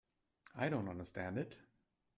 I 0.55 0.67
don't 0.67 0.89
understand 0.89 1.37
it. 1.37 1.59